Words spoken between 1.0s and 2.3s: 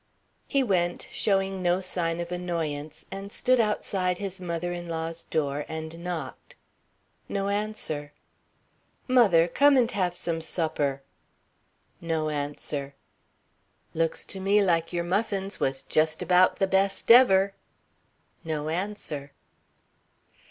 showing no sign